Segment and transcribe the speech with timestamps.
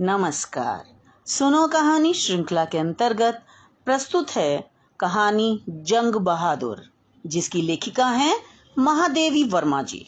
[0.00, 0.84] नमस्कार।
[1.26, 3.42] सुनो कहानी श्रृंखला के अंतर्गत
[3.84, 6.82] प्रस्तुत है कहानी जंग बहादुर,
[7.26, 8.36] जिसकी लेखिका हैं
[8.78, 10.06] महादेवी वर्मा जी।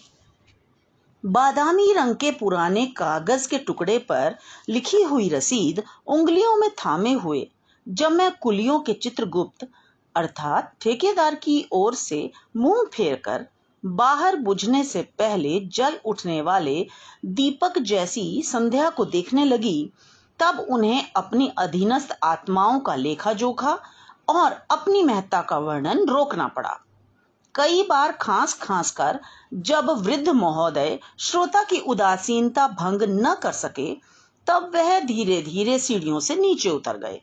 [1.25, 4.37] बादामी रंग के पुराने कागज़ के टुकड़े पर
[4.69, 7.47] लिखी हुई रसीद उंगलियों में थामे हुए
[7.89, 9.69] जब मैं कुलियों के चित्रगुप्त,
[10.15, 13.47] अर्थात ठेकेदार की ओर से मुँह फेरकर
[13.85, 16.87] बाहर बुझने से पहले जल उठने वाले
[17.25, 19.93] दीपक जैसी संध्या को देखने लगी।
[20.41, 23.79] तब उन्हें अपनी अधीनस्थ आत्माओं का लेखा जोखा
[24.29, 26.79] और अपनी महत्ता का वर्णन रोकना पड़ा।
[27.55, 29.19] कई बार खांस खांस कर
[29.55, 33.95] जब वृद्ध महोदय श्रोता की उदासीनता भंग न कर सके,
[34.47, 37.21] तब वह धीरे धीरे सीढ़ियों से नीचे उतर गए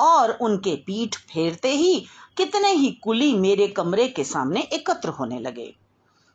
[0.00, 1.94] और उनके पीठ फेरते ही
[2.36, 5.81] कितने ही कुली मेरे कमरे के सामने एकत्र होने लगे।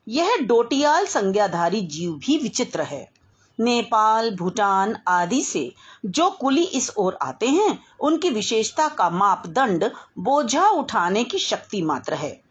[0.10, 3.12] यह डोटियाल संज्ञाधारी जीव भी विचित्र है।
[3.60, 5.74] नेपाल, भूटान आदि से
[6.06, 12.14] जो कुली इस ओर आते हैं, उनकी विशेषता का मापदंड बोझा उठाने की शक्ति मात्र
[12.14, 12.42] है।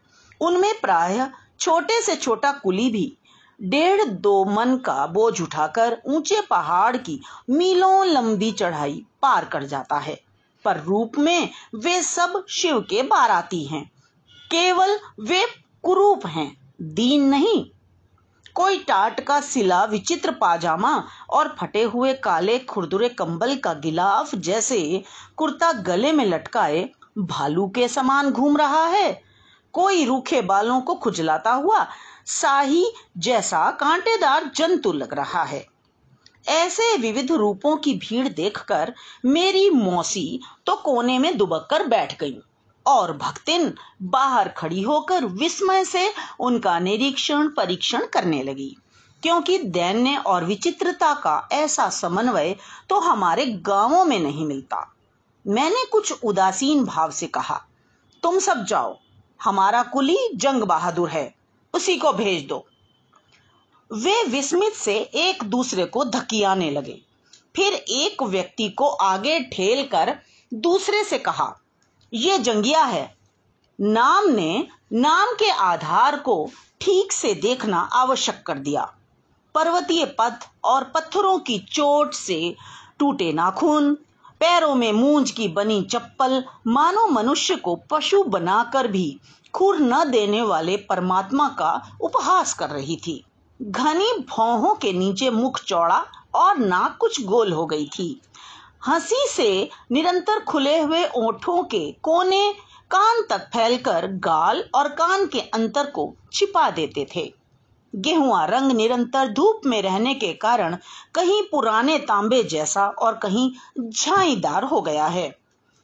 [0.41, 3.17] उनमें प्राय छोटे से छोटा कुली भी
[3.61, 9.97] डेढ़ दो मन का बोझ उठाकर ऊँचे पहाड़ की मीलों लंबी चढ़ाई पार कर जाता
[9.97, 10.21] है।
[10.65, 13.91] पर रूप में वे सब शिव के बाराती हैं।
[14.51, 15.45] केवल वे
[15.83, 17.63] कुरूप हैं। दीन नहीं।
[18.55, 20.91] कोई टाट का सिला विचित्र पाजामा
[21.29, 25.03] और फटे हुए काले खुरदुरे कंबल का गिलाफ जैसे
[25.37, 29.11] कुर्ता गले में लटकाए भालू के समान घूम रहा है।
[29.73, 31.85] कोई रूखे बालों को खुजलाता हुआ
[32.25, 32.85] साही
[33.17, 35.65] जैसा कांटेदार जंतु लग रहा है।
[36.47, 38.93] ऐसे विविध रूपों की भीड़ देखकर
[39.25, 42.37] मेरी मौसी तो कोने में दुबक कर बैठ गई।
[42.87, 48.75] और भक्तिन बाहर खड़ी होकर विस्मय से उनका निरीक्षण, परीक्षण करने लगी।
[49.23, 52.55] क्योंकि दैन्य और विचित्रता का ऐसा समन्वय
[52.89, 54.95] तो हमारे गाँवों में नहीं मिलता।
[55.47, 57.61] मैंने कुछ उदासीन भाव से कहा,
[58.23, 58.97] तुम सब जाओ,
[59.43, 61.35] हमारा कुली जंग बहादुर है,
[61.73, 62.65] उसी को भेज दो।
[63.93, 67.01] वे विस्मित से एक दूसरे को धकियाने लगे।
[67.55, 70.17] फिर एक व्यक्ति को आगे ठेल कर
[70.53, 71.55] दूसरे से कहा
[72.13, 73.15] ये जंगिया है।
[73.81, 76.49] नाम ने नाम के आधार को
[76.81, 78.93] ठीक से देखना आवश्यक कर दिया।
[79.55, 82.55] पर्वतीय पथ और पत्थरों की चोट से
[82.99, 83.93] टूटे नाखून,
[84.39, 89.19] पैरों में मूंज की बनी चप्पल मानो मनुष्य को पशु बनाकर भी
[89.53, 93.23] खुर न देने वाले परमात्मा का उपहास कर रही थी।
[93.61, 98.21] घनी भौहों के नीचे मुख चौड़ा और नाक कुछ गोल हो गई थी।
[98.81, 102.51] हँसी से निरंतर खुले हुए ओठों के कोने
[102.91, 107.31] कान तक फैलकर गाल और कान के अंतर को छिपा देते थे।
[107.93, 110.77] गेहुआ रंग निरंतर धूप में रहने के कारण
[111.15, 113.49] कहीं पुराने तांबे जैसा और कहीं
[113.79, 115.29] झाईदार हो गया है।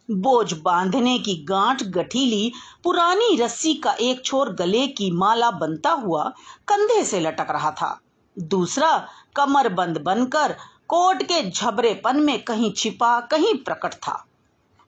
[0.10, 2.52] बोझ बांधने की गांठ गठीली
[2.84, 6.24] पुरानी रस्सी का एक छोर गले की माला बनता हुआ
[6.68, 8.00] कंधे से लटक रहा था।
[8.38, 8.98] दूसरा
[9.36, 10.56] कमर बंद बनकर
[10.88, 14.26] कोट के झबरेपन में कहीं छिपा, कहीं प्रकट था।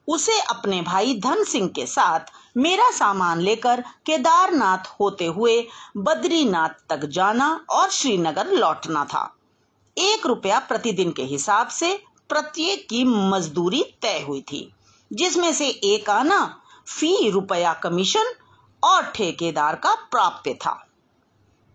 [0.08, 2.20] उसे अपने भाई धन सिंह के साथ
[2.56, 9.36] मेरा सामान लेकर केदारनाथ होते हुए बद्रीनाथ तक जाना और श्रीनगर लौटना था।
[9.98, 14.72] एक रुपया प्रतिदिन के हिसाब से प्रत्येक की मजदूरी तय हुई थी,
[15.12, 18.32] जिसमें से एक आना फ़ी रुपया कमीशन
[18.84, 20.86] और ठेकेदार का प्राप्य था।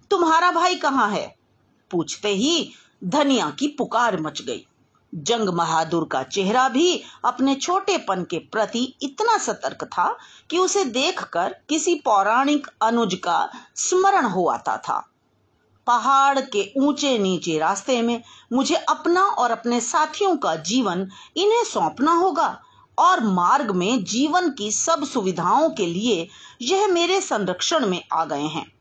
[0.10, 1.41] तुम्हारा भाई कहाँ है?
[1.92, 2.72] पूछते ही
[3.04, 4.66] धनिया की पुकार मच गई।
[5.14, 10.18] जंग बहादुर का चेहरा भी अपने छोटेपन के प्रति इतना सतर्क था
[10.50, 15.08] कि उसे देखकर किसी पौराणिक अनुज का स्मरण हो आता था।
[15.88, 18.22] पहाड़ के ऊँचे नीचे रास्ते में
[18.54, 21.08] मुझे अपना और अपने साथियों का जीवन
[21.38, 22.62] इन्हें सौंपना होगा
[22.98, 26.28] और मार्ग में जीवन की सब सुविधाओं के लिए
[26.62, 28.72] यह मेरे संरक्षण में आ गए हैं।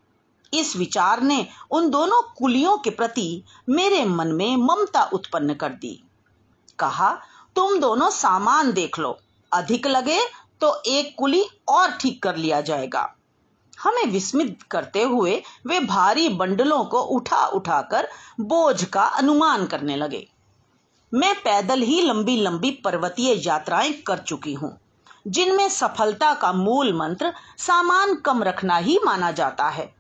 [0.53, 6.03] इस विचार ने उन दोनों कुलियों के प्रति मेरे मन में ममता उत्पन्न कर दी।
[6.79, 7.11] कहा,
[7.57, 9.19] तुम दोनों सामान देख लो।
[9.53, 10.19] अधिक लगे
[10.61, 13.09] तो एक कुली और ठीक कर लिया जाएगा।
[13.79, 18.09] हमें विस्मित करते हुए वे भारी बंडलों को उठा उठाकर
[18.41, 20.27] बोझ का अनुमान करने लगे।
[21.13, 24.77] मैं पैदल ही लंबी लंबी पर्वतीय यात्राएँ कर चुकी हूँ,
[25.27, 29.93] जिनमें सफलता का मूल मंत्र सामान कम रखना ही माना जाता है।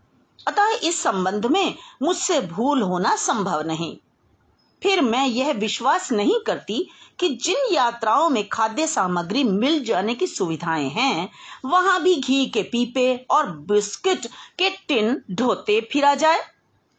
[0.47, 3.97] अतः इस संबंध में मुझसे भूल होना संभव नहीं।
[4.83, 6.89] फिर मैं यह विश्वास नहीं करती
[7.19, 11.29] कि जिन यात्राओं में खाद्य सामग्री मिल जाने की सुविधाएँ हैं,
[11.65, 14.27] वहाँ भी घी के पीपे और बिस्किट
[14.59, 16.41] के टिन ढोते फिरा जाए।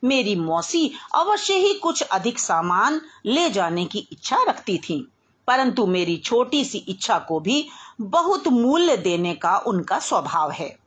[0.03, 5.07] मेरी मौसी अवश्य ही कुछ अधिक सामान ले जाने की इच्छा रखती थी,
[5.47, 7.67] परंतु मेरी छोटी सी इच्छा को भी
[8.01, 10.80] बहुत मूल्य देने का उनका स्वभाव है।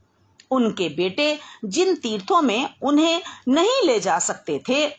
[0.54, 4.90] उनके बेटे जिन तीर्थों में उन्हें नहीं ले जा सकते थे,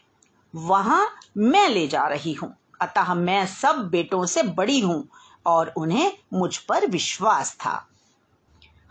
[0.55, 5.07] वहाँ मैं ले जा रही हूँ। अतः मैं सब बेटों से बड़ी हूँ
[5.45, 7.87] और उन्हें मुझ पर विश्वास था।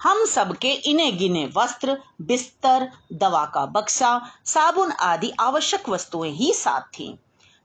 [0.02, 6.80] हम सबके इने गिने वस्त्र, बिस्तर, दवा का बक्सा, साबुन आदि आवश्यक वस्तुएँ ही साथ
[6.80, 7.14] थीं,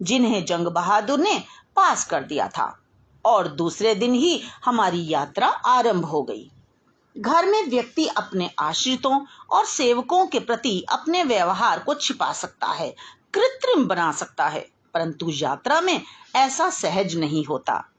[0.01, 1.43] जिन्हें जंग बहादुर ने
[1.75, 2.79] पास कर दिया था।
[3.25, 6.51] और दूसरे दिन ही हमारी यात्रा आरंभ हो गई।
[7.19, 12.95] घर में व्यक्ति अपने आश्रितों और सेवकों के प्रति अपने व्यवहार को छिपा सकता है,
[13.33, 16.01] कृत्रिम बना सकता है, परंतु यात्रा में
[16.35, 17.89] ऐसा सहज नहीं होता।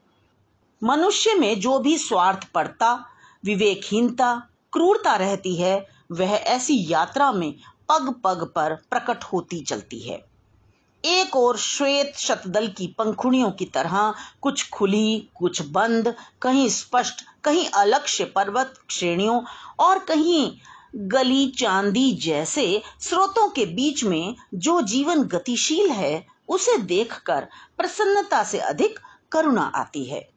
[0.84, 3.06] मनुष्य में जो भी स्वार्थ पड़ता,
[3.44, 7.54] विवेकहीनता, क्रूरता रहती है, वह ऐसी यात्रा में
[7.88, 10.29] पग पग पर प्रकट होती चलती है।
[11.04, 17.68] एक और श्वेत शतदल की पंखुड़ियों की तरह कुछ खुली, कुछ बंद, कहीं स्पष्ट, कहीं
[17.68, 19.42] अलक्ष्य पर्वत श्रेणियों
[19.78, 20.52] और कहीं
[20.96, 27.46] गली चांदी जैसे स्रोतों के बीच में जो जीवन गतिशील है, उसे देखकर
[27.78, 28.98] प्रसन्नता से अधिक
[29.32, 30.28] करुणा आती है।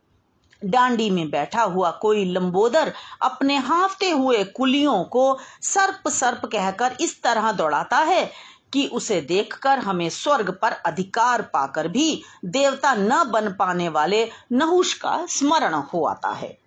[0.65, 7.21] डांडी में बैठा हुआ कोई लंबोदर अपने हाफते हुए कुलियों को सर्प सर्प कहकर इस
[7.23, 8.31] तरह दौड़ाता है
[8.73, 14.93] कि उसे देखकर हमें स्वर्ग पर अधिकार पाकर भी देवता न बन पाने वाले नहुष
[14.93, 16.57] का स्मरण हो आता है।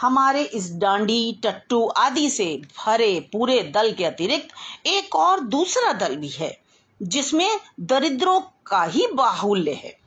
[0.00, 6.16] हमारे इस डांडी, टट्टू आदि से भरे पूरे दल के अतिरिक्त एक और दूसरा दल
[6.16, 6.60] भी है,
[7.02, 9.98] जिसमें दरिद्रों का ही बाहुल्य है।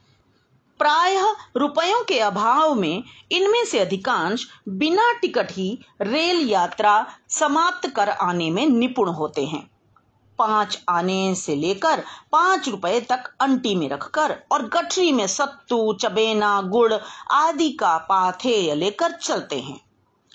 [0.79, 8.09] प्रायः रुपयों के अभाव में इनमें से अधिकांश बिना टिकट ही रेल यात्रा समाप्त कर
[8.09, 9.76] आने में निपुण होते हैं।
[10.39, 16.61] पाँच आने से लेकर पाँच रुपए तक अंटी में रखकर और गठरी में सत्तू, चबेना,
[16.61, 16.93] गुड़
[17.31, 19.81] आदि का पाथेय लेकर चलते हैं।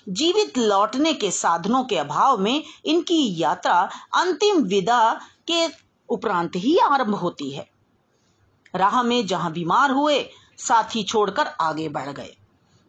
[0.09, 5.19] जीवित लौटने के साधनों के अभाव में इनकी यात्रा अंतिम विदा
[5.51, 5.67] के
[6.09, 7.69] उपरांत ही आरंभ होती है।
[8.75, 12.37] राह में जहाँ बीमार हुए, साथी छोड़कर आगे बढ़ गए।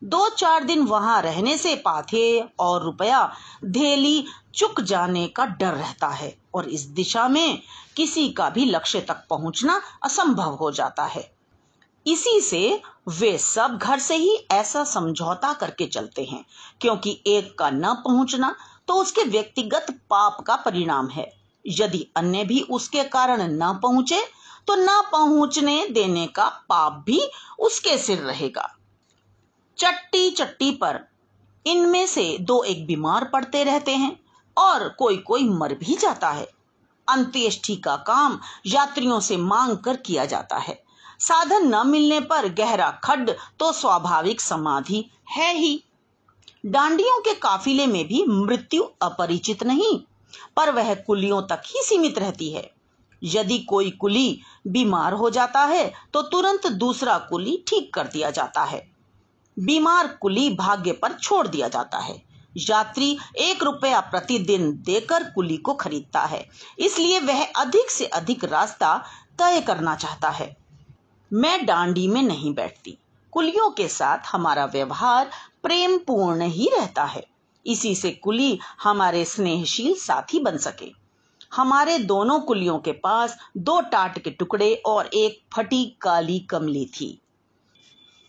[0.04, 3.20] दो चार दिन वहाँ रहने से पाथे और रुपया
[3.64, 4.24] धेली
[4.54, 7.60] चुक जाने का डर रहता है और इस दिशा में
[7.96, 11.30] किसी का भी लक्ष्य तक पहुँचना असंभव हो जाता है।
[12.06, 12.80] इसी से
[13.10, 16.44] वे सब घर से ही ऐसा समझौता करके चलते हैं,
[16.80, 18.54] क्योंकि एक का न पहुँचना
[18.88, 21.30] तो उसके व्यक्तिगत पाप का परिणाम है।
[21.64, 24.22] यदि अन्य भी उसके कारण न पहुँचे
[24.66, 27.20] तो न पहुँचने देने का पाप भी
[27.58, 28.70] उसके सिर रहेगा।
[29.78, 30.98] चट्टी चट्टी पर।
[31.66, 34.16] इनमें से दो एक बीमार पड़ते रहते हैं
[34.56, 36.46] और कोई कोई मर भी जाता है।
[37.08, 40.82] अंत्येष्टि का काम यात्रियों से मांग कर किया जाता है।
[41.20, 45.82] साधन न मिलने पर गहरा खड्ड तो स्वाभाविक समाधि है ही।
[46.66, 49.98] डांडियों के काफिले में भी मृत्यु अपरिचित नहीं,
[50.56, 52.70] पर वह कुलियों तक ही सीमित रहती है।
[53.22, 58.64] यदि कोई कुली बीमार हो जाता है तो तुरंत दूसरा कुली ठीक कर दिया जाता
[58.64, 58.93] है।
[59.58, 62.22] बीमार कुली भाग्य पर छोड़ दिया जाता है।
[62.56, 66.48] यात्री एक रुपया प्रतिदिन देकर कुली को खरीदता है।
[66.78, 69.04] इसलिए वह अधिक से अधिक रास्ता
[69.38, 70.56] तय करना चाहता है।
[71.32, 72.98] मैं डांडी में नहीं बैठती।
[73.32, 75.30] कुलियों के साथ हमारा व्यवहार
[75.62, 77.26] प्रेम पूर्ण ही रहता है।
[77.66, 80.92] इसी से कुली हमारे स्नेहशील साथी बन सके।
[81.54, 87.20] हमारे दोनों कुलियों के पास दो टाट के टुकड़े और एक फटी काली कमली थी।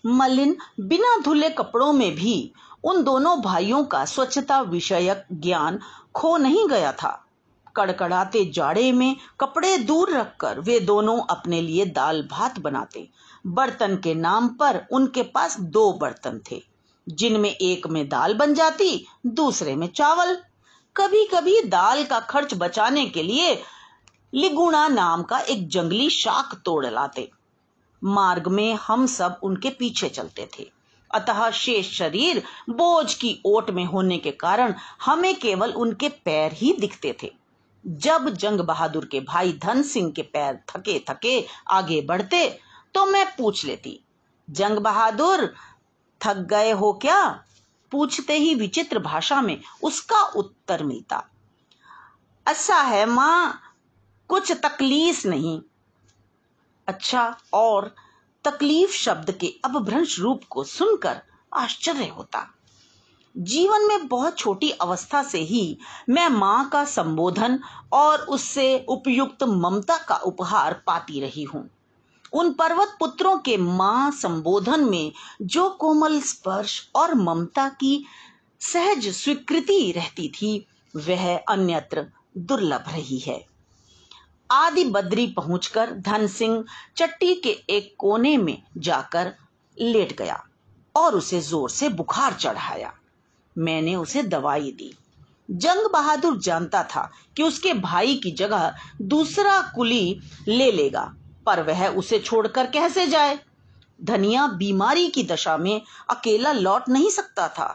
[0.05, 2.51] मलिन, बिना धुले कपड़ों में भी
[2.83, 5.79] उन दोनों भाइयों का स्वच्छता विषयक ज्ञान
[6.15, 7.21] खो नहीं गया था।
[7.75, 13.07] कड़कड़ाते जाड़े में कपड़े दूर रखकर वे दोनों अपने लिए दाल भात बनाते।
[13.47, 16.61] बर्तन के नाम पर उनके पास दो बर्तन थे,
[17.07, 20.37] जिनमें एक में दाल बन जाती, दूसरे में चावल।
[20.95, 23.61] कभी कभी दाल का खर्च बचाने के लिए
[24.33, 27.29] लिगुणा नाम का एक जंगली शाक तोड़ लाते।
[28.05, 30.69] मार्ग में हम सब उनके पीछे चलते थे।
[31.11, 34.73] अतः शेष शरीर बोझ की ओट में होने के कारण
[35.05, 37.31] हमें केवल उनके पैर ही दिखते थे।
[37.85, 41.39] जब जंग बहादुर के भाई धन सिंह के पैर थके थके
[41.71, 42.47] आगे बढ़ते
[42.95, 43.99] तो मैं पूछ लेती,
[44.47, 45.53] जंग बहादुर,
[46.21, 47.27] थक गए हो क्या?
[47.91, 51.23] पूछते ही विचित्र भाषा में उसका उत्तर मिलता
[52.45, 53.61] अच्छा है माँ,
[54.29, 55.59] कुछ तकलीफ़ नहीं।
[56.87, 57.95] अच्छा और
[58.43, 61.21] तकलीफ़ शब्द के अपभ्रंश रूप को सुनकर
[61.53, 62.51] आश्चर्य होता।
[63.37, 65.77] जीवन में बहुत छोटी अवस्था से ही
[66.09, 67.59] मैं माँ का संबोधन
[67.93, 71.69] और उससे उपयुक्त ममता का उपहार पाती रही हूँ।
[72.33, 75.11] उन पर्वत पुत्रों के माँ संबोधन में
[75.41, 78.05] जो कोमल स्पर्श और ममता की
[78.59, 83.54] सहज स्वीकृति रहती थी, वह अन्यत्र दुर्लभ रही है।
[84.49, 86.63] आदि बद्री पहुंचकर धन सिंह
[86.97, 89.33] चट्टी के एक कोने में जाकर
[89.77, 90.43] लेट गया
[90.95, 92.93] और उसे ज़ोर से बुखार चढ़ाया।
[93.55, 94.93] मैंने उसे दवाई दी।
[95.51, 101.13] जंग बहादुर जानता था कि उसके भाई की जगह दूसरा कुली ले लेगा,
[101.45, 103.39] पर वह उसे छोड़कर कैसे जाए?
[104.03, 107.67] धनिया बीमारी की दशा में अकेला लौट नहीं सकता था।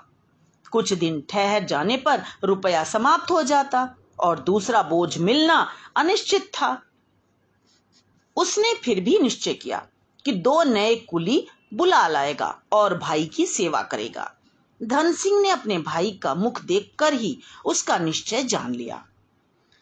[0.72, 6.82] कुछ दिन ठहर जाने पर रुपया समाप्त हो जाता। और दूसरा बोझ मिलना अनिश्चित था।
[8.36, 9.86] उसने फिर भी निश्चय किया
[10.24, 14.30] कि दो नए कुली बुला लाएगा और भाई की सेवा करेगा।
[14.80, 19.04] धन सिंह ने अपने भाई का मुख देखकर ही उसका निश्चय जान लिया।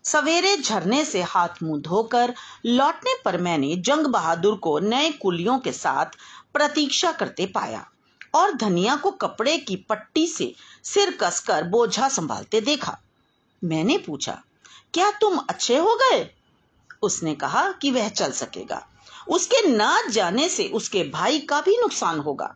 [0.04, 2.34] सवेरे झरने से हाथ मुँह धोकर
[2.66, 6.16] लौटने पर मैंने जंग बहादुर को नए कुलियों के साथ
[6.52, 7.84] प्रतीक्षा करते पाया
[8.34, 10.54] और धनिया को कपड़े की पट्टी से
[10.84, 12.98] सिर कसकर बोझा संभालते देखा।
[13.62, 14.42] मैंने पूछा,
[14.94, 16.28] क्या तुम अच्छे हो गए?
[17.02, 18.86] उसने कहा कि वह चल सकेगा।
[19.28, 22.54] उसके न जाने से उसके भाई का भी नुकसान होगा।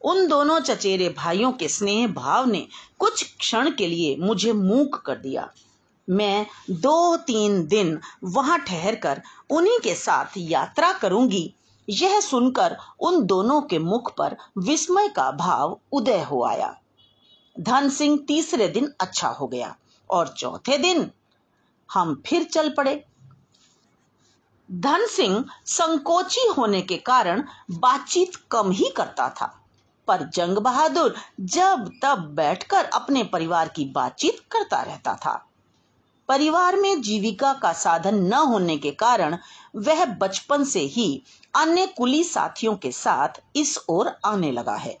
[0.00, 2.66] उन दोनों चचेरे भाइयों के स्नेह भाव ने
[2.98, 5.48] कुछ क्षण के लिए मुझे मूक कर दिया।
[6.08, 11.54] मैं दो तीन दिन वहाँ ठहर कर उन्हीं के साथ यात्रा करूँगी।
[11.88, 16.74] यह सुनकर उन दोनों के मुख पर विस्मय का भाव उदय हो आया।
[17.56, 19.76] धन सिंह तीसरे दिन अच्छा हो गया।
[20.10, 21.10] और चौथे दिन
[21.88, 22.94] हम फिर चल पड़े।
[24.68, 29.46] धन सिंह संकोची होने के कारण बातचीत कम ही करता था,
[30.08, 35.34] पर जंग बहादुर जब तब बैठकर अपने परिवार की बातचीत करता रहता था।
[36.28, 39.36] परिवार में जीविका का साधन न होने के कारण
[39.76, 41.22] वह बचपन से ही
[41.54, 44.96] अन्य कुली साथियों के साथ इस ओर आने लगा है।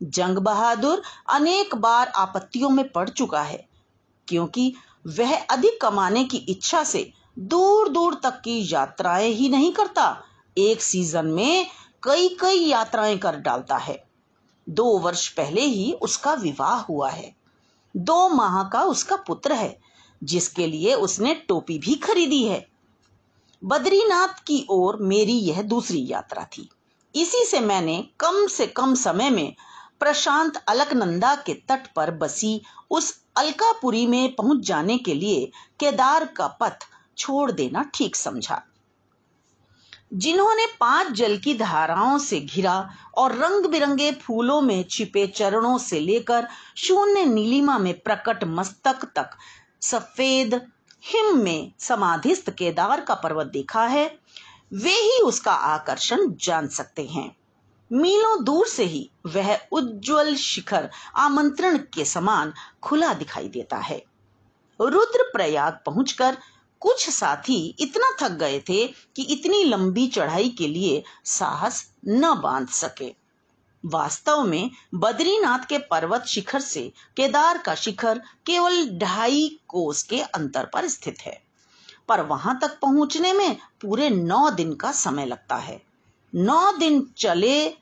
[0.00, 3.68] जंग बहादुर अनेक बार आपत्तियों में पड़ चुका है
[4.30, 4.74] क्योंकि
[5.06, 10.24] वह अधिक कमाने की इच्छा से दूर दूर तक की यात्राएँ ही नहीं करता।
[10.58, 11.66] एक सीज़न में
[12.02, 14.04] कई कई यात्राएँ कर डालता है।
[14.68, 17.36] दो वर्ष पहले ही उसका विवाह हुआ है।
[17.96, 19.80] दो माह का उसका पुत्र है,
[20.24, 22.68] जिसके लिए उसने टोपी भी खरीदी है।
[23.64, 26.68] बद्रीनाथ की ओर मेरी यह दूसरी यात्रा थी।
[27.14, 29.56] इसी से मैंने कम से कम समय में
[30.00, 36.46] प्रशांत अलकनंदा के तट पर बसी उस अलकापुरी में पहुँच जाने के लिए केदार का
[36.60, 36.86] पथ
[37.18, 38.62] छोड़ देना ठीक समझा।
[40.12, 46.00] जिन्होंने पाँच जल की धाराओं से घिरा और रंग बिरंगे फूलों में छिपे चरणों से
[46.00, 49.30] लेकर शून्य नीलिमा में प्रकट मस्तक तक
[49.80, 50.54] सफ़ेद,
[51.04, 54.06] हिम में समाधिस्थ केदार का पर्वत देखा है,
[54.72, 57.39] वे ही उसका आकर्षण जान सकते हैं।
[57.92, 64.04] मीलों दूर से ही वह उज्जवल शिखर आमंत्रण के समान खुला दिखाई देता है।
[64.80, 66.36] रुद्र प्रयाग पहुंचकर
[66.80, 72.68] कुछ साथी इतना थक गए थे कि इतनी लंबी चढ़ाई के लिए साहस न बाँध
[72.68, 73.14] सके।
[73.84, 80.64] वास्तव में बद्रीनाथ के पर्वत शिखर से केदार का शिखर केवल ढाई कोस के अंतर
[80.64, 81.42] पर स्थित है।
[82.08, 85.82] पर वहाँ तक पहुँचने में पूरे नौ दिन का समय लगता है।
[86.34, 87.79] नौ दिन चले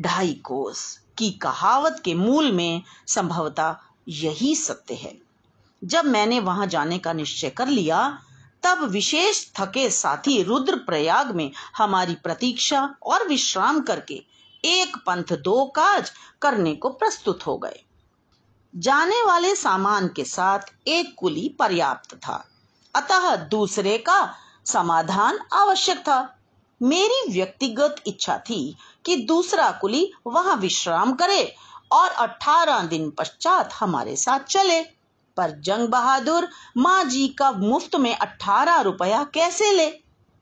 [0.00, 5.18] ढाई कोस की कहावत के मूल में संभवता यही सत्य है।
[5.84, 8.22] जब मैंने वहाँ जाने का निश्चय कर लिया,
[8.62, 14.24] तब विशेष थके साथी रुद्र प्रयाग में हमारी प्रतीक्षा और विश्राम करके
[14.64, 16.12] एक पंथ दो काज
[16.42, 17.84] करने को प्रस्तुत हो गए।
[18.76, 22.48] जाने वाले सामान के साथ एक कुली पर्याप्त था।
[22.94, 24.34] अतः दूसरे का
[24.66, 26.37] समाधान आवश्यक था।
[26.82, 31.54] मेरी व्यक्तिगत इच्छा थी कि दूसरा कुली वहाँ विश्राम करे
[31.92, 34.82] और 18 दिन पश्चात हमारे साथ चले।
[35.36, 39.92] पर जंग बहादुर माँ जी का मुफ़्त में अठारह रुपया कैसे ले?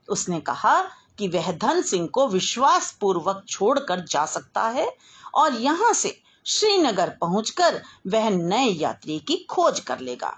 [0.09, 0.81] उसने कहा
[1.17, 4.95] कि वह धन सिंह को विश्वास पूर्वक छोड़कर जा सकता है
[5.35, 10.37] और यहाँ से श्रीनगर पहुंचकर वह नए यात्री की खोज कर लेगा।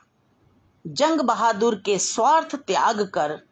[0.88, 3.49] जंग बहादुर के स्वार्थ त्याग कर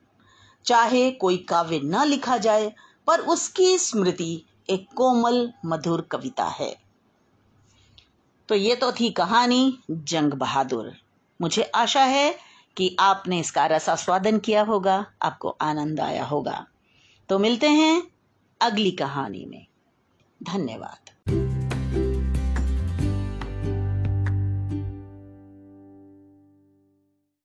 [0.67, 2.73] चाहे कोई काव्य न लिखा जाए,
[3.07, 6.77] पर उसकी स्मृति एक कोमल, मधुर कविता है।
[8.49, 10.97] तो ये तो थी कहानी, जंग बहादुर।
[11.41, 12.39] मुझे आशा है
[12.77, 16.67] कि आपने इसका रसास्वादन किया होगा, आपको आनंद आया होगा।
[17.29, 18.03] तो मिलते हैं
[18.61, 19.65] अगली कहानी में।
[20.43, 21.16] धन्यवाद।